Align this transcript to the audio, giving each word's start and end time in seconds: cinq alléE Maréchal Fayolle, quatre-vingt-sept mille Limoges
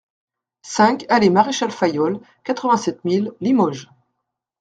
cinq 0.63 1.05
alléE 1.09 1.29
Maréchal 1.29 1.69
Fayolle, 1.69 2.19
quatre-vingt-sept 2.43 3.05
mille 3.05 3.33
Limoges 3.39 3.87